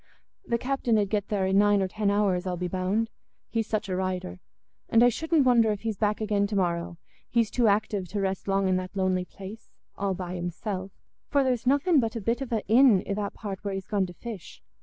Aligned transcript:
The 0.47 0.57
captain 0.57 0.97
'ud 0.97 1.09
get 1.11 1.27
there 1.27 1.45
in 1.45 1.59
nine 1.59 1.79
or 1.79 1.87
ten 1.87 2.09
hours, 2.09 2.47
I'll 2.47 2.57
be 2.57 2.67
bound, 2.67 3.11
he's 3.51 3.67
such 3.67 3.87
a 3.87 3.95
rider. 3.95 4.39
And 4.89 5.03
I 5.03 5.09
shouldn't 5.09 5.45
wonder 5.45 5.71
if 5.71 5.81
he's 5.81 5.99
back 5.99 6.19
again 6.19 6.47
to 6.47 6.55
morrow; 6.55 6.97
he's 7.29 7.51
too 7.51 7.67
active 7.67 8.07
to 8.07 8.19
rest 8.19 8.47
long 8.47 8.67
in 8.67 8.77
that 8.77 8.95
lonely 8.97 9.25
place, 9.25 9.69
all 9.95 10.15
by 10.15 10.33
himself, 10.33 10.91
for 11.29 11.43
there's 11.43 11.67
nothing 11.67 11.99
but 11.99 12.15
a 12.15 12.19
bit 12.21 12.41
of 12.41 12.51
a 12.51 12.65
inn 12.67 13.03
i' 13.07 13.13
that 13.13 13.35
part 13.35 13.63
where 13.63 13.75
he's 13.75 13.85
gone 13.85 14.07
to 14.07 14.13
fish. 14.15 14.63